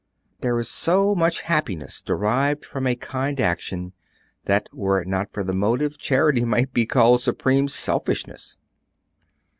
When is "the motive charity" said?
5.43-6.43